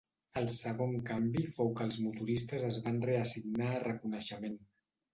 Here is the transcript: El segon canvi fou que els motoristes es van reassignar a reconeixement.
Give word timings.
El 0.39 0.45
segon 0.53 0.95
canvi 1.09 1.43
fou 1.59 1.69
que 1.77 1.87
els 1.91 1.99
motoristes 2.07 2.67
es 2.73 2.83
van 2.89 3.01
reassignar 3.13 3.73
a 3.79 3.87
reconeixement. 3.89 4.63